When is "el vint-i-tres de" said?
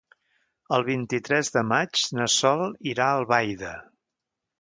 0.77-1.63